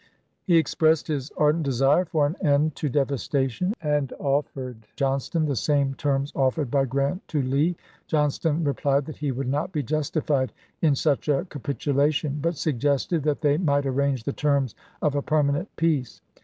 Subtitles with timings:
[0.45, 5.93] He expressed his ardent desire for an end to devastation, and offered Johnston the same
[5.93, 7.77] terms offered by Grant to Lee.
[8.07, 13.21] Johnston replied that he would not be justified in such a capitula tion, but suggested
[13.21, 16.19] that they might arrange the terms of a permanent peace.